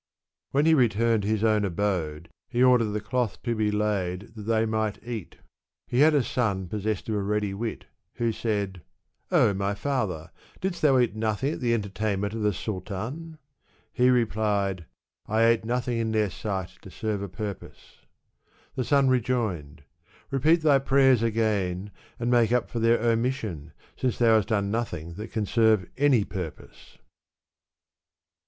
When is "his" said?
1.29-1.43